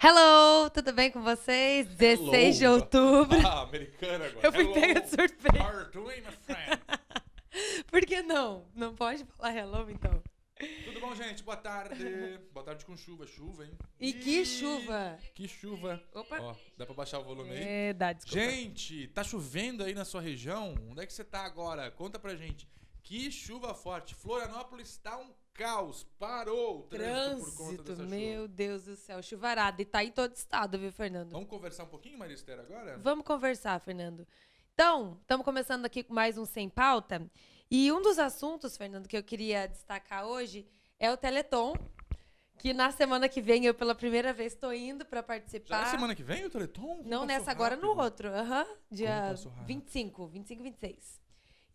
[0.00, 1.84] Hello, tudo bem com vocês?
[1.88, 3.36] 16 de outubro.
[3.44, 4.46] Ah, americana agora.
[4.46, 4.74] Eu fui Hello.
[4.74, 5.58] pega de surpresa.
[5.58, 6.80] How are doing, my friend?
[7.90, 8.64] Por que não?
[8.76, 10.22] Não pode falar hello, então?
[10.84, 11.42] Tudo bom, gente?
[11.42, 11.96] Boa tarde.
[12.54, 13.72] Boa tarde com chuva, chuva, hein?
[13.98, 15.18] E que chuva!
[15.34, 16.00] Que chuva.
[16.14, 16.40] Opa!
[16.42, 17.62] Ó, dá pra baixar o volume aí?
[17.62, 18.38] É, dá, desculpa.
[18.38, 20.76] Gente, tá chovendo aí na sua região?
[20.88, 21.90] Onde é que você tá agora?
[21.90, 22.68] Conta pra gente.
[23.02, 24.14] Que chuva forte.
[24.14, 26.06] Florianópolis tá um caos.
[26.18, 28.48] Parou o trânsito, por conta Trânsito, dessa meu chuva.
[28.48, 29.82] Deus do céu, chuvarada.
[29.82, 31.32] E tá em todo estado, viu, Fernando?
[31.32, 32.96] Vamos conversar um pouquinho, Maristela, agora?
[32.98, 34.26] Vamos conversar, Fernando.
[34.72, 37.28] Então, estamos começando aqui com mais um Sem Pauta.
[37.68, 40.64] E um dos assuntos, Fernando, que eu queria destacar hoje
[40.98, 41.74] é o Teleton.
[42.60, 45.82] Que na semana que vem eu, pela primeira vez, estou indo para Já participar.
[45.86, 46.96] é semana que vem o Teleton?
[46.98, 48.02] Como Não nessa, agora no rápido.
[48.04, 48.28] outro.
[48.30, 48.66] Aham.
[48.90, 49.66] Dia passou rápido.
[49.66, 51.20] 25, 25 e 26.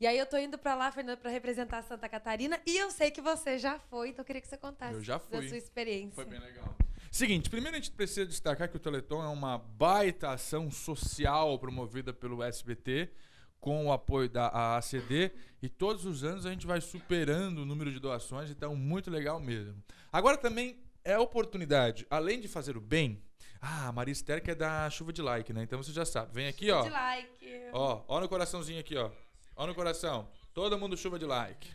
[0.03, 2.59] E aí eu tô indo pra lá, Fernando, pra representar Santa Catarina.
[2.65, 5.13] E eu sei que você já foi, então eu queria que você contasse Eu já
[5.13, 5.47] da fui.
[5.47, 6.11] sua experiência.
[6.13, 6.75] Foi bem legal.
[7.09, 12.11] Seguinte, primeiro a gente precisa destacar que o Teleton é uma baita ação social promovida
[12.11, 13.13] pelo SBT
[13.61, 15.31] com o apoio da AACD
[15.61, 19.39] e todos os anos a gente vai superando o número de doações, então muito legal
[19.39, 19.81] mesmo.
[20.11, 23.23] Agora também é oportunidade, além de fazer o bem,
[23.61, 25.63] ah, a Maria Esther quer dar chuva de like, né?
[25.63, 26.33] Então você já sabe.
[26.33, 26.81] Vem aqui, ó.
[26.81, 27.69] De like.
[27.71, 29.09] Ó, ó no coraçãozinho aqui, ó.
[29.55, 30.29] Ó no coração.
[30.53, 31.69] Todo mundo chuva de like.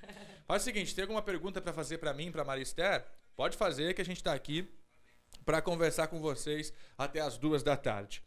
[0.46, 3.04] Faz o seguinte, tem alguma pergunta pra fazer pra mim, pra Marister?
[3.36, 4.68] Pode fazer que a gente tá aqui
[5.44, 8.22] pra conversar com vocês até as duas da tarde.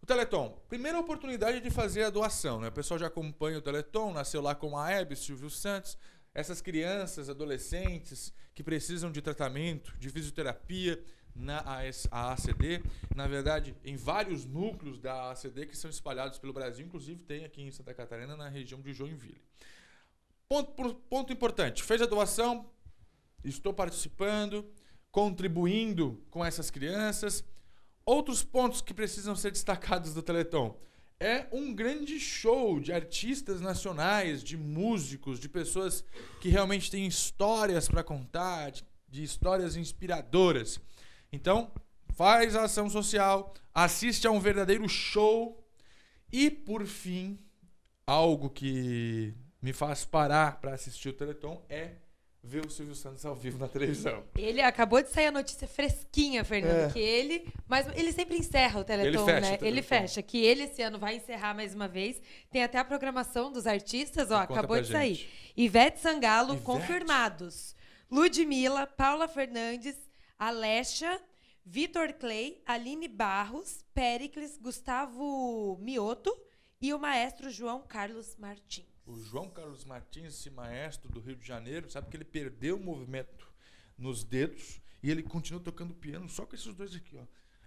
[0.00, 2.68] O Teleton, primeira oportunidade de fazer a doação, né?
[2.68, 5.96] O pessoal já acompanha o Teleton, nasceu lá com a Hebe, Silvio Santos.
[6.34, 11.02] Essas crianças, adolescentes que precisam de tratamento, de fisioterapia
[11.34, 12.82] na AS AACD,
[13.14, 17.62] na verdade, em vários núcleos da AACD que são espalhados pelo Brasil, inclusive tem aqui
[17.62, 19.40] em Santa Catarina, na região de Joinville.
[20.48, 22.70] Ponto, ponto importante, fez a doação,
[23.42, 24.70] estou participando,
[25.10, 27.44] contribuindo com essas crianças.
[28.04, 30.76] Outros pontos que precisam ser destacados do Teleton.
[31.20, 36.04] É um grande show de artistas nacionais, de músicos, de pessoas
[36.40, 40.80] que realmente têm histórias para contar, de, de histórias inspiradoras.
[41.32, 41.70] Então,
[42.14, 45.64] faz a ação social, assiste a um verdadeiro show
[46.30, 47.38] e, por fim,
[48.06, 51.92] algo que me faz parar para assistir o Teleton é
[52.44, 54.24] ver o Silvio Santos ao vivo na televisão.
[54.36, 56.92] Ele acabou de sair a notícia fresquinha, Fernando, É.
[56.92, 57.46] que ele.
[57.68, 59.46] Mas ele sempre encerra o Teleton, Ele fecha né?
[59.56, 59.66] Teleton.
[59.66, 60.22] Ele fecha.
[60.22, 62.20] Que ele esse ano vai encerrar mais uma vez.
[62.50, 65.14] Tem até a programação dos artistas, ó, Conta acabou de sair.
[65.14, 65.30] gente.
[65.56, 66.64] Ivete Sangalo, Ivete.
[66.64, 67.76] confirmados.
[68.10, 69.94] Ludmilla, Paula Fernandes,
[70.38, 71.20] Alexa,
[71.64, 76.36] Vitor Clay, Aline Barros, Pericles, Gustavo Mioto
[76.80, 78.86] e o maestro João Carlos Martins.
[79.06, 82.80] O João Carlos Martins, esse maestro do Rio de Janeiro, sabe que ele perdeu o
[82.82, 83.46] movimento
[83.98, 87.24] nos dedos e ele continua tocando piano só com esses dois aqui, ó.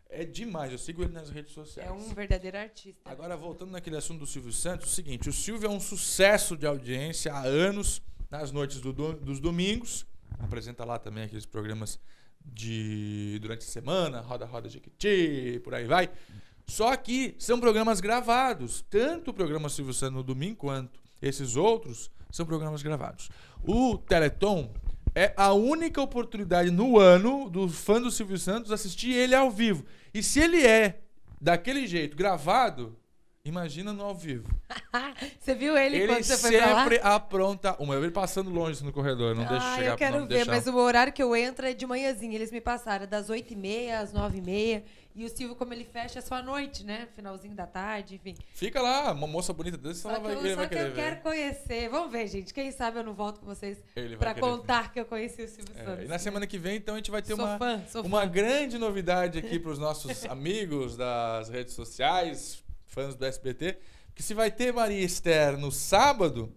[0.08, 1.90] É demais, eu sigo ele nas redes sociais.
[1.90, 3.02] É um verdadeiro artista.
[3.10, 6.66] Agora, voltando naquele assunto do Silvio Santos, o seguinte: o Silvio é um sucesso de
[6.68, 10.06] audiência há anos, nas noites do do- dos domingos.
[10.38, 12.00] Apresenta lá também aqueles programas
[12.46, 16.10] de durante a semana, Roda Roda Jequiti, por aí vai.
[16.68, 18.84] Só que são programas gravados.
[18.90, 23.30] Tanto o programa Silvio Santos no domingo quanto esses outros são programas gravados.
[23.64, 24.74] O Teleton
[25.14, 29.86] é a única oportunidade no ano do fã do Silvio Santos assistir ele ao vivo.
[30.14, 31.02] E se ele é
[31.40, 32.98] daquele jeito, gravado,
[33.46, 34.48] imagina no ao vivo.
[35.40, 36.84] Você viu ele, Ele quando você foi pra lá?
[36.84, 37.94] sempre apronta uma.
[37.94, 40.52] Eu vi ele passando longe no corredor, não deixa ah, chegar eu quero ver, deixar.
[40.52, 42.34] mas o horário que eu entro é de manhãzinha.
[42.36, 44.84] Eles me passaram das 8h30 às 9h30.
[45.18, 47.08] E o Silvio, como ele fecha, é só à noite, né?
[47.16, 48.36] Finalzinho da tarde, enfim.
[48.54, 50.86] Fica lá, uma moça bonita desse, ela que vai, eu, ele só vai que eu
[50.88, 50.94] ver.
[50.96, 51.90] quero conhecer.
[51.90, 52.54] Vamos ver, gente.
[52.54, 54.52] Quem sabe eu não volto com vocês Ele pra querer ver.
[54.58, 56.04] contar que eu conheci o Silvio É, Santos.
[56.04, 58.28] e na semana que vem, então, a gente vai ter sou uma, fã, uma fã.
[58.28, 63.78] grande novidade aqui para os nossos amigos das redes sociais, fãs do SBT,
[64.14, 66.54] que se vai ter Maria Esther no sábado,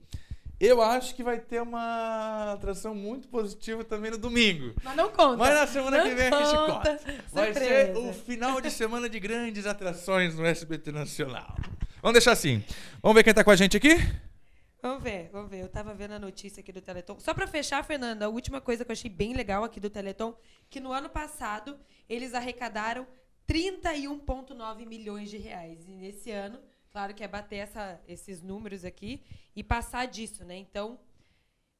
[0.60, 4.74] eu acho que vai ter uma atração muito positiva também no domingo.
[4.82, 5.36] Mas não conta.
[5.36, 6.72] Mas na semana Não que vem a gente conta.
[6.96, 7.00] conta.
[7.32, 7.98] Vai ser Surpresa.
[8.00, 11.54] o final de semana de grandes atrações no SBT Nacional.
[12.02, 12.62] Vamos deixar assim.
[13.02, 13.96] Vamos ver quem tá com a gente aqui?
[14.82, 15.60] Vamos ver, vamos ver.
[15.62, 17.18] Eu tava vendo a notícia aqui do Teleton.
[17.18, 20.36] Só pra fechar, Fernanda, a última coisa que eu achei bem legal aqui do Teleton,
[20.70, 21.76] que no ano passado
[22.08, 23.06] eles arrecadaram
[23.48, 25.86] 31,9 milhões de reais.
[25.88, 26.58] E nesse ano
[26.90, 29.20] Claro que é bater essa- esses números aqui
[29.54, 30.56] e passar disso, né?
[30.56, 30.98] Então,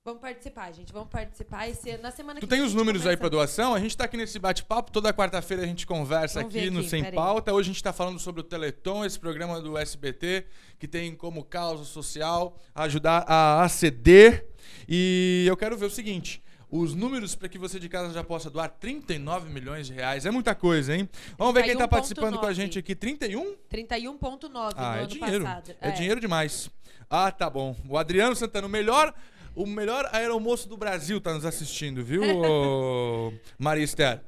[0.04, 0.92] vamos participar, gente.
[0.92, 1.66] Vamos participar.
[1.66, 3.74] Esse, na semana Tu que tem os números aí começa- pra doação?
[3.74, 4.92] A gente tá aqui nesse bate-papo.
[4.92, 7.10] Toda quarta-feira a gente conversa aqui, ver no aqui, Sem.
[7.10, 7.54] Pauta.
[7.54, 10.46] Hoje a gente tá falando sobre o Teleton, esse programa do SBT,
[10.78, 14.46] que tem como causa social ajudar a aceder.
[14.86, 16.42] E eu quero ver o seguinte.
[16.70, 20.26] Os números para que você de casa já possa doar 39 milhões de reais.
[20.26, 21.08] É muita coisa, hein?
[21.38, 21.88] Vamos ver quem tá 31,9.
[21.88, 22.94] participando com a gente aqui.
[22.94, 23.54] 31?
[23.70, 25.44] 31,9 Ah, no é ano dinheiro.
[25.44, 25.74] passado.
[25.80, 25.90] É.
[25.92, 26.70] dinheiro demais.
[27.08, 27.74] Ah, tá bom.
[27.88, 29.14] O Adriano Santana, o melhor,
[29.54, 32.22] o melhor aeromoço do Brasil tá nos assistindo, viu,
[33.58, 34.20] Maria Esther?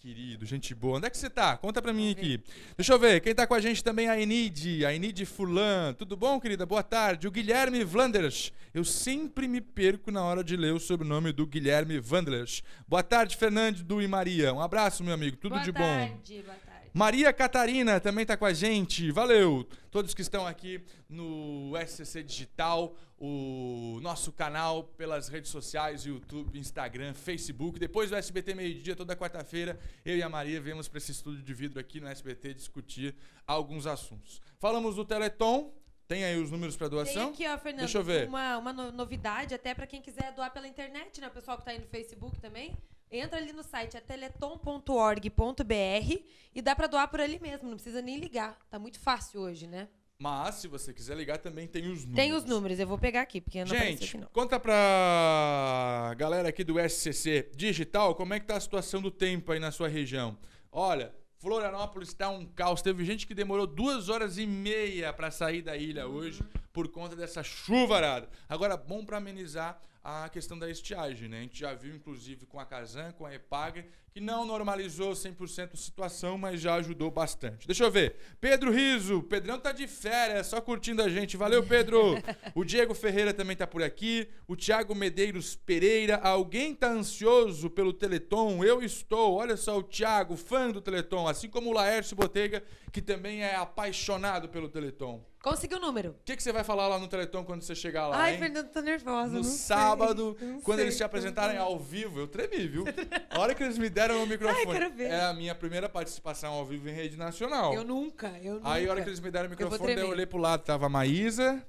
[0.00, 0.98] Querido, gente boa.
[0.98, 1.56] Onde é que você tá?
[1.56, 2.40] Conta pra mim aqui.
[2.76, 3.20] Deixa eu ver.
[3.20, 5.92] Quem tá com a gente também é a Enide, a Enide Fulan.
[5.94, 6.64] Tudo bom, querida?
[6.64, 7.26] Boa tarde.
[7.26, 8.52] O Guilherme Vlanders.
[8.72, 12.62] Eu sempre me perco na hora de ler o sobrenome do Guilherme Vandlers.
[12.86, 14.54] Boa tarde, Fernando e Maria.
[14.54, 15.36] Um abraço, meu amigo.
[15.36, 15.78] Tudo boa de bom.
[15.80, 16.67] tarde, Boa tarde.
[16.92, 19.10] Maria Catarina também tá com a gente.
[19.10, 19.66] Valeu!
[19.90, 27.14] Todos que estão aqui no SCC Digital, o nosso canal pelas redes sociais, YouTube, Instagram,
[27.14, 27.78] Facebook.
[27.78, 31.54] Depois do SBT Meio-Dia, toda quarta-feira, eu e a Maria viemos para esse estúdio de
[31.54, 33.14] vidro aqui no SBT discutir
[33.46, 34.40] alguns assuntos.
[34.58, 35.72] Falamos do Teleton.
[36.06, 37.28] Tem aí os números para Tem doação?
[37.28, 38.26] aqui, ó, Fernando, Deixa eu ver.
[38.28, 41.28] Uma, uma no- novidade até para quem quiser doar pela internet, né?
[41.28, 42.74] O pessoal que tá aí no Facebook também.
[43.10, 46.22] Entra ali no site, é teleton.org.br
[46.54, 48.58] e dá para doar por ali mesmo, não precisa nem ligar.
[48.70, 49.88] Tá muito fácil hoje, né?
[50.20, 52.16] Mas, se você quiser ligar, também tem os números.
[52.16, 54.26] Tem os números, eu vou pegar aqui, porque não apareceu aqui Gente, não.
[54.28, 59.52] conta pra galera aqui do SCC Digital como é que tá a situação do tempo
[59.52, 60.36] aí na sua região.
[60.72, 62.82] Olha, Florianópolis tá um caos.
[62.82, 67.14] Teve gente que demorou duas horas e meia pra sair da ilha hoje por conta
[67.14, 68.28] dessa chuvarada.
[68.48, 71.38] Agora, bom pra amenizar a questão da estiagem, né?
[71.38, 73.84] A gente já viu, inclusive, com a Casan, com a Epag,
[74.18, 77.68] que não normalizou 100% a situação, mas já ajudou bastante.
[77.68, 78.16] Deixa eu ver.
[78.40, 81.36] Pedro Riso, Pedrão tá de férias, só curtindo a gente.
[81.36, 82.18] Valeu, Pedro!
[82.54, 84.28] O Diego Ferreira também tá por aqui.
[84.48, 86.16] O Thiago Medeiros Pereira.
[86.16, 88.64] Alguém tá ansioso pelo Teleton?
[88.64, 89.34] Eu estou.
[89.34, 93.54] Olha só, o Thiago, fã do Teleton, assim como o Laércio Botega, que também é
[93.54, 95.24] apaixonado pelo Teleton.
[95.42, 96.10] Conseguiu o número.
[96.10, 98.38] O que, que você vai falar lá no Teleton quando você chegar lá, Ai, hein?
[98.38, 99.32] Fernando, tô nervosa.
[99.32, 102.84] No sei, sábado, não quando sei, eles tô apresentarem ao vivo, eu tremi, viu?
[103.30, 104.66] A hora que eles me deram o microfone.
[104.66, 105.10] Ai, quero ver.
[105.10, 107.74] É a minha primeira participação ao vivo em rede nacional.
[107.74, 108.70] Eu nunca, eu nunca.
[108.70, 110.12] Aí a hora que eles me deram o microfone, daí eu tremer.
[110.12, 111.64] olhei pro lado, tava a Maísa.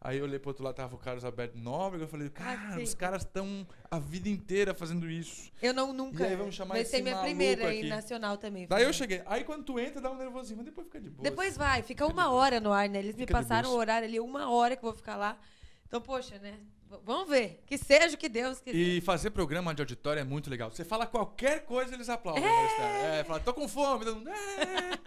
[0.00, 2.04] Aí eu olhei pro outro lado, tava o Carlos Alberto Nóbrega.
[2.04, 2.82] Eu falei, cara, sim.
[2.82, 5.50] os caras estão a vida inteira fazendo isso.
[5.60, 6.22] Eu não, nunca.
[6.22, 7.88] E aí vamos chamar Vai esse ser minha primeira aí, aqui.
[7.88, 8.68] nacional também.
[8.68, 9.22] Daí eu cheguei.
[9.26, 11.28] Aí quando tu entra, dá um nervosinho, mas depois fica de boa.
[11.28, 11.58] Depois assim.
[11.58, 13.00] vai, fica uma hora no ar, né?
[13.00, 15.36] Eles me Fica passaram o horário ali, uma hora que eu vou ficar lá.
[15.88, 16.60] Então, poxa, né?
[17.04, 17.62] Vamos ver.
[17.66, 18.76] Que seja o que Deus quiser.
[18.76, 20.70] E fazer programa de auditório é muito legal.
[20.70, 22.44] Você fala qualquer coisa, eles aplaudem.
[22.44, 24.04] É, é fala, tô com fome.
[24.06, 24.98] É,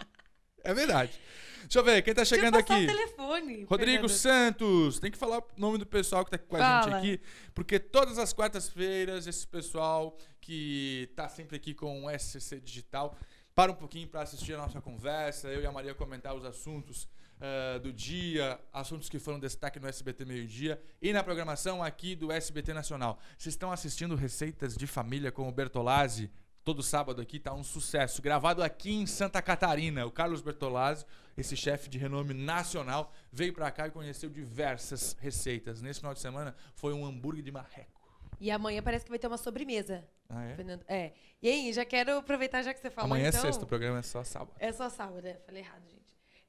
[0.72, 1.20] é verdade.
[1.62, 2.74] Deixa eu ver, quem tá chegando aqui?
[2.74, 3.64] o telefone.
[3.64, 4.10] Rodrigo Fernando.
[4.10, 6.84] Santos, tem que falar o nome do pessoal que tá com a Fala.
[6.84, 7.22] gente aqui,
[7.54, 13.16] porque todas as quartas-feiras esse pessoal que tá sempre aqui com o SCC Digital
[13.56, 17.08] para um pouquinho para assistir a nossa conversa, eu e a Maria comentar os assuntos
[17.42, 22.32] eh, do dia, assuntos que foram destaque no SBT Meio-Dia e na programação aqui do
[22.32, 23.18] SBT Nacional.
[23.38, 26.30] Vocês estão assistindo Receitas de Família com o Bertolazzi?
[26.64, 30.06] Todo sábado aqui tá um sucesso, gravado aqui em Santa Catarina.
[30.06, 31.04] O Carlos Bertolazzi,
[31.36, 35.82] esse chefe de renome nacional, veio pra cá e conheceu diversas receitas.
[35.82, 38.00] Nesse final de semana foi um hambúrguer de marreco.
[38.40, 40.56] E amanhã parece que vai ter uma sobremesa, Ah, é?
[40.56, 40.86] Fernando.
[40.88, 41.14] É.
[41.42, 43.08] E aí, já quero aproveitar, já que você falou.
[43.08, 43.40] Amanhã então...
[43.40, 44.54] é sexta, o programa é só sábado.
[44.60, 45.38] É só sábado, né?
[45.46, 46.01] Falei errado, gente.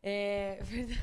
[0.02, 0.96] É, Fernan-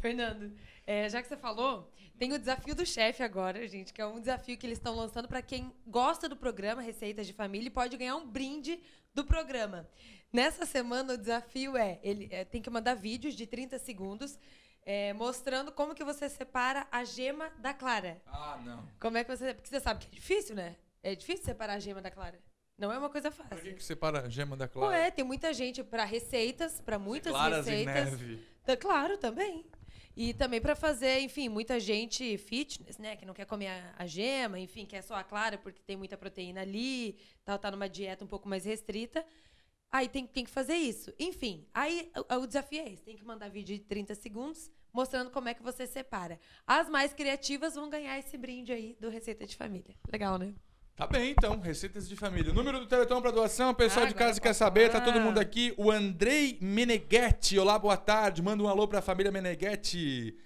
[0.00, 0.52] Fernando,
[0.86, 4.20] é, já que você falou, tem o desafio do chefe agora, gente, que é um
[4.20, 7.96] desafio que eles estão lançando para quem gosta do programa Receitas de Família e pode
[7.96, 8.80] ganhar um brinde
[9.14, 9.88] do programa.
[10.32, 14.38] Nessa semana, o desafio é, ele é, tem que mandar vídeos de 30 segundos
[14.84, 18.20] é, mostrando como que você separa a gema da clara.
[18.26, 18.88] Ah, não.
[18.98, 19.52] Como é que você...
[19.54, 20.76] Porque você sabe que é difícil, né?
[21.02, 22.38] É difícil separar a gema da clara.
[22.82, 23.62] Não é uma coisa Por fácil.
[23.62, 24.98] que, que separa a gema da Pô, clara?
[24.98, 28.10] é, tem muita gente para receitas, para muitas Claras receitas.
[28.10, 28.44] neve.
[28.64, 29.64] Tá, claro, também.
[30.16, 34.06] E também para fazer, enfim, muita gente fitness, né, que não quer comer a, a
[34.06, 38.24] gema, enfim, quer só a clara porque tem muita proteína ali, tal, tá numa dieta
[38.24, 39.24] um pouco mais restrita.
[39.88, 41.14] Aí tem, tem que fazer isso.
[41.20, 45.30] Enfim, aí o, o desafio é esse, tem que mandar vídeo de 30 segundos mostrando
[45.30, 46.40] como é que você separa.
[46.66, 49.94] As mais criativas vão ganhar esse brinde aí do Receita de Família.
[50.10, 50.52] Legal, né?
[51.02, 51.58] Tá bem, então.
[51.58, 52.52] Receitas de família.
[52.52, 55.12] O número do Teleton para doação, o pessoal Ah, de casa quer saber, tá falar.
[55.12, 55.74] todo mundo aqui.
[55.76, 57.58] O Andrei Meneghetti.
[57.58, 58.40] Olá, boa tarde.
[58.40, 60.36] Manda um alô pra família Meneghetti.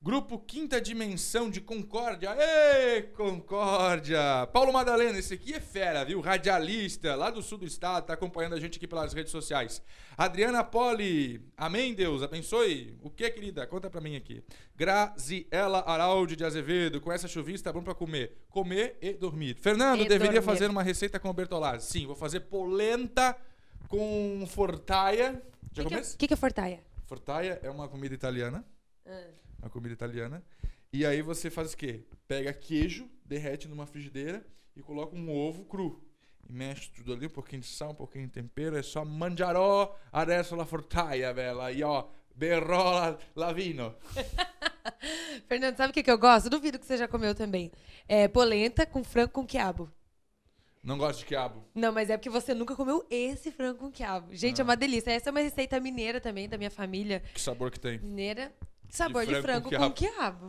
[0.00, 2.30] Grupo Quinta Dimensão de Concórdia.
[2.38, 4.46] Ê, Concórdia!
[4.52, 6.20] Paulo Madalena, esse aqui é fera, viu?
[6.20, 9.82] Radialista, lá do sul do estado, tá acompanhando a gente aqui pelas redes sociais.
[10.16, 12.96] Adriana Poli, amém, Deus, abençoe.
[13.02, 13.66] O que, querida?
[13.66, 14.40] Conta pra mim aqui.
[14.76, 18.38] Graziela Araldi de Azevedo, com essa chuvinha está bom pra comer.
[18.50, 19.56] Comer e dormir.
[19.56, 20.46] Fernando, E deveria dormir.
[20.46, 21.90] fazer uma receita com o Bertolazzi.
[21.90, 23.36] Sim, vou fazer polenta
[23.88, 25.42] com fortaia.
[25.72, 26.14] Já O que, que, começa?
[26.14, 26.84] é- que que é fortaia?
[27.04, 28.64] Fortaia é uma comida italiana.
[29.60, 30.42] Uma comida italiana.
[30.92, 32.04] E aí você faz o quê?
[32.26, 34.44] Pega queijo, derrete numa frigideira
[34.76, 36.02] e coloca um ovo cru.
[36.48, 38.76] E mexe tudo ali, um pouquinho de sal, um pouquinho de tempero.
[38.76, 41.70] É só mangiarò adesso la fortaia, bela.
[41.72, 43.94] E ó, berrò la, la vino.
[45.46, 46.48] Fernando, sabe o que, que eu gosto?
[46.48, 47.70] Duvido que você já comeu também.
[48.06, 49.90] É polenta com frango com quiabo.
[50.82, 51.64] Não gosto de quiabo.
[51.74, 54.34] Não, mas é porque você nunca comeu esse frango com quiabo.
[54.34, 55.10] Gente, é uma delícia.
[55.10, 57.98] Essa é uma receita mineira também, da minha família Que sabor que tem.
[57.98, 58.52] mineira.
[58.88, 60.46] Sabor de frango frango, com com quiabo.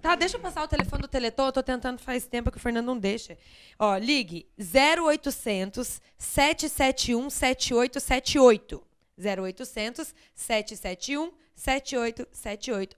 [0.00, 1.46] Tá, deixa eu passar o telefone do Teleton.
[1.46, 3.36] Eu tô tentando faz tempo que o Fernando não deixa.
[3.78, 8.82] Ó, ligue 0800 771 7878.
[9.18, 11.40] 0800 771 7878.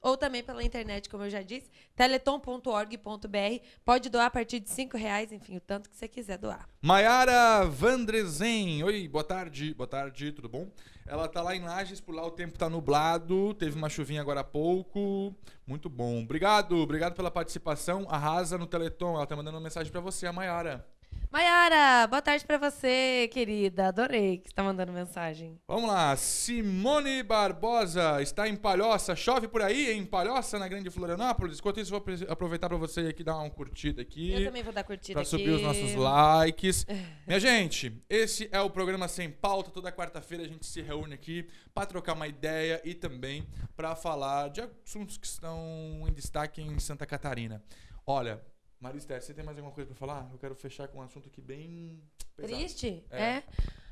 [0.00, 3.64] Ou também pela internet, como eu já disse, teleton.org.br.
[3.84, 6.68] Pode doar a partir de 5 reais, enfim, o tanto que você quiser doar.
[6.80, 8.84] Maiara Vandresen.
[8.84, 9.74] Oi, boa tarde.
[9.74, 10.70] Boa tarde, tudo bom?
[11.06, 14.40] Ela tá lá em Lages, por lá o tempo tá nublado, teve uma chuvinha agora
[14.40, 15.34] há pouco.
[15.66, 16.22] Muito bom.
[16.22, 18.06] Obrigado, obrigado pela participação.
[18.08, 19.16] Arrasa no Teleton.
[19.16, 20.86] Ela tá mandando uma mensagem pra você, a Maiara.
[21.32, 23.86] Maiara, boa tarde pra você, querida.
[23.88, 25.58] Adorei que você tá mandando mensagem.
[25.66, 29.16] Vamos lá, Simone Barbosa está em Palhoça.
[29.16, 31.58] Chove por aí em Palhoça, na Grande Florianópolis.
[31.58, 34.30] Enquanto isso, vou aproveitar pra você aqui dar uma curtida aqui.
[34.30, 35.30] Eu também vou dar curtida Pra aqui.
[35.30, 36.84] subir os nossos likes.
[37.26, 39.70] Minha gente, esse é o programa Sem Pauta.
[39.70, 44.50] Toda quarta-feira a gente se reúne aqui para trocar uma ideia e também para falar
[44.50, 45.58] de assuntos que estão
[46.06, 47.64] em destaque em Santa Catarina.
[48.06, 48.38] Olha,
[48.82, 50.28] Maristela, você tem mais alguma coisa para falar?
[50.32, 52.02] Eu quero fechar com um assunto aqui bem
[52.36, 52.58] pesado.
[52.58, 53.04] Triste?
[53.10, 53.22] É.
[53.22, 53.44] É.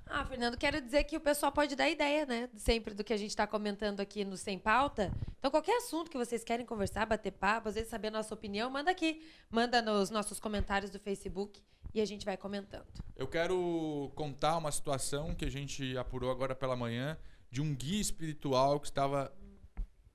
[0.04, 2.50] Ah, Fernando, quero dizer que o pessoal pode dar ideia, né?
[2.56, 5.12] Sempre do que a gente está comentando aqui no Sem Pauta.
[5.38, 8.68] Então, qualquer assunto que vocês querem conversar, bater papo, às vezes saber a nossa opinião,
[8.68, 9.24] manda aqui.
[9.48, 11.62] Manda nos nossos comentários do Facebook
[11.94, 12.88] e a gente vai comentando.
[13.14, 17.16] Eu quero contar uma situação que a gente apurou agora pela manhã
[17.48, 19.32] de um guia espiritual que estava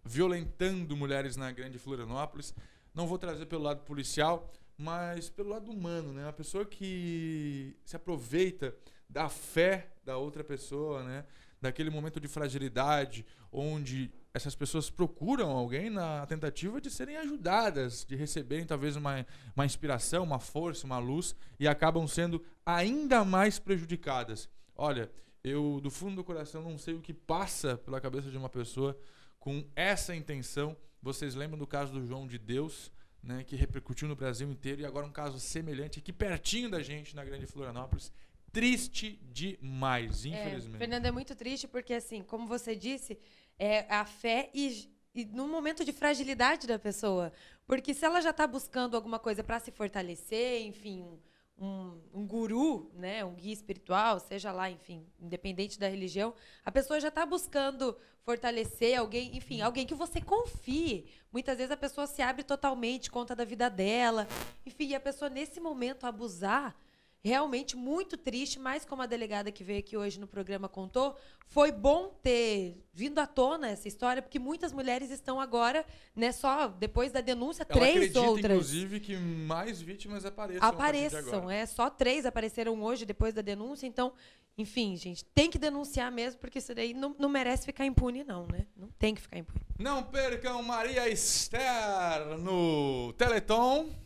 [0.03, 2.53] violentando mulheres na Grande Florianópolis.
[2.94, 6.24] Não vou trazer pelo lado policial, mas pelo lado humano, né?
[6.24, 8.75] Uma pessoa que se aproveita
[9.10, 11.25] da fé da outra pessoa, né?
[11.62, 18.15] Daquele momento de fragilidade onde essas pessoas procuram alguém na tentativa de serem ajudadas, de
[18.15, 24.50] receberem talvez uma, uma inspiração, uma força, uma luz e acabam sendo ainda mais prejudicadas.
[24.75, 25.10] Olha,
[25.41, 28.98] eu do fundo do coração não sei o que passa pela cabeça de uma pessoa
[29.39, 30.75] com essa intenção.
[31.01, 32.91] Vocês lembram do caso do João de Deus,
[33.25, 37.15] né, que repercutiu no Brasil inteiro e agora um caso semelhante aqui pertinho da gente
[37.15, 38.12] na Grande Florianópolis.
[38.51, 40.75] Triste demais, infelizmente.
[40.75, 43.17] É, Fernando, é muito triste porque, assim, como você disse,
[43.60, 47.34] é a fé e, e num momento de fragilidade da pessoa.
[47.65, 51.20] Porque se ela já está buscando alguma coisa para se fortalecer, enfim,
[51.58, 56.34] um, um guru, né, um guia espiritual, seja lá, enfim, independente da religião,
[56.64, 61.06] a pessoa já está buscando fortalecer alguém, enfim, alguém que você confie.
[61.32, 64.28] Muitas vezes a pessoa se abre totalmente, conta da vida dela,
[64.66, 66.76] enfim, e a pessoa nesse momento abusar
[67.25, 71.15] realmente muito triste, mas como a delegada que veio aqui hoje no programa contou,
[71.48, 75.84] foi bom ter vindo à tona essa história, porque muitas mulheres estão agora,
[76.15, 80.70] né, só depois da denúncia, Ela três acredita, outras inclusive, que mais vítimas apareçam.
[80.70, 84.13] apareçam, é, só três apareceram hoje depois da denúncia, então,
[84.55, 88.46] enfim, gente, tem que denunciar mesmo, porque isso daí não, não merece ficar impune não,
[88.46, 88.67] né?
[88.77, 89.65] Não tem que ficar impune.
[89.79, 94.05] Não percam Maria Esther no Teleton.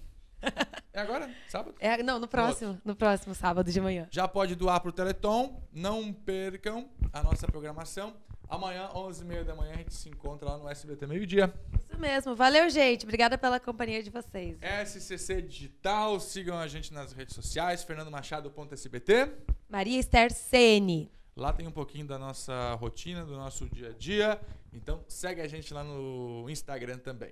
[0.92, 1.30] É agora?
[1.48, 1.76] Sábado?
[1.80, 4.08] É, não, no próximo, no próximo sábado de manhã.
[4.12, 5.62] Já pode doar pro Teleton.
[5.72, 8.14] Não percam a nossa programação.
[8.50, 11.54] Amanhã, 11h30 da manhã, a gente se encontra lá no SBT Meio-Dia.
[11.88, 12.36] Isso mesmo.
[12.36, 13.04] Valeu, gente.
[13.04, 14.58] Obrigada pela companhia de vocês.
[14.88, 16.20] SCC Digital.
[16.20, 17.84] Sigam a gente nas redes sociais.
[17.84, 19.32] fernandomachado.sbt.
[19.70, 21.12] Maria Esther Sene.
[21.36, 24.42] Lá tem um pouquinho da nossa rotina, do nosso dia a dia.
[24.74, 27.32] Então segue a gente lá no Instagram também.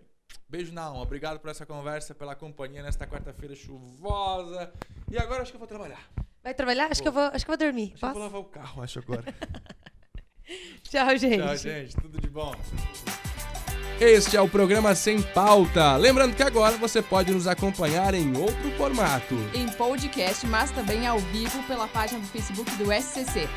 [0.49, 1.01] Beijo na alma.
[1.01, 4.71] Obrigado por essa conversa, pela companhia nesta quarta-feira chuvosa.
[5.11, 6.01] E agora acho que eu vou trabalhar.
[6.43, 6.89] Vai trabalhar?
[6.89, 7.91] Acho que eu vou, acho que eu vou dormir.
[7.93, 8.33] Acho que eu vou Posso?
[8.33, 9.23] lavar o carro, acho agora.
[10.89, 11.43] Tchau, gente.
[11.43, 11.95] Tchau, gente.
[11.97, 12.55] Tudo de bom.
[13.99, 15.97] Este é o programa Sem Pauta.
[15.97, 19.35] Lembrando que agora você pode nos acompanhar em outro formato.
[19.55, 23.49] Em podcast, mas também ao vivo pela página do Facebook do SCC.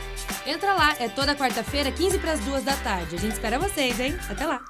[0.46, 3.14] Entra lá, é toda quarta-feira, 15 para as 2 da tarde.
[3.16, 4.16] A gente espera vocês, hein?
[4.30, 4.64] Até lá.